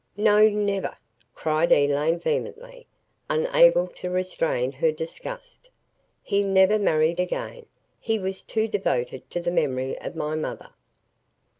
"No 0.17 0.49
never," 0.49 0.97
cried 1.35 1.71
Elaine 1.71 2.17
vehemently, 2.19 2.87
unable 3.29 3.85
to 3.89 4.09
restrain 4.09 4.71
her 4.71 4.91
disgust. 4.91 5.69
"He 6.23 6.41
never 6.41 6.79
married 6.79 7.19
again. 7.19 7.67
He 7.99 8.17
was 8.17 8.41
too 8.41 8.67
devoted 8.67 9.29
to 9.29 9.39
the 9.39 9.51
memory 9.51 9.99
of 9.99 10.15
my 10.15 10.33
mother." 10.33 10.71